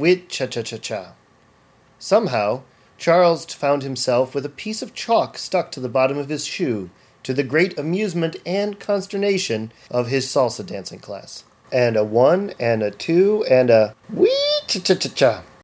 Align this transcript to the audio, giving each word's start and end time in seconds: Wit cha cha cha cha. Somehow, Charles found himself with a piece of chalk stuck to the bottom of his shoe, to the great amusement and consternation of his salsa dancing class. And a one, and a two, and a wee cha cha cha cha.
Wit 0.00 0.30
cha 0.30 0.46
cha 0.46 0.62
cha 0.62 0.78
cha. 0.78 1.12
Somehow, 1.98 2.62
Charles 2.96 3.44
found 3.44 3.82
himself 3.82 4.34
with 4.34 4.46
a 4.46 4.48
piece 4.48 4.80
of 4.80 4.94
chalk 4.94 5.36
stuck 5.36 5.70
to 5.72 5.80
the 5.80 5.90
bottom 5.90 6.16
of 6.16 6.30
his 6.30 6.46
shoe, 6.46 6.88
to 7.22 7.34
the 7.34 7.42
great 7.42 7.78
amusement 7.78 8.36
and 8.46 8.80
consternation 8.80 9.70
of 9.90 10.08
his 10.08 10.26
salsa 10.26 10.64
dancing 10.64 11.00
class. 11.00 11.44
And 11.70 11.98
a 11.98 12.04
one, 12.04 12.54
and 12.58 12.82
a 12.82 12.90
two, 12.90 13.44
and 13.44 13.68
a 13.68 13.94
wee 14.10 14.60
cha 14.66 14.80
cha 14.80 14.94
cha 14.94 15.10
cha. 15.10 15.42